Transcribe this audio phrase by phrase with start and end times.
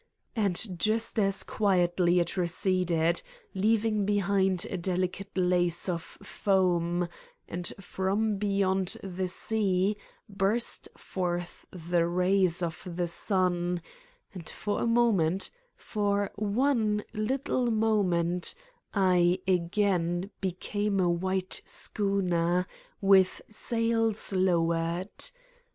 [0.35, 3.21] And just as quietly it receded,
[3.53, 7.07] leaving behind a delicate lace of foam,
[7.47, 9.95] and from beyond the sea
[10.27, 13.79] burst forth the rays of the sun,
[14.33, 18.55] and for a moment, for one, little moment,
[18.95, 22.65] I again became a white schooner,
[23.01, 25.29] with sails lowered.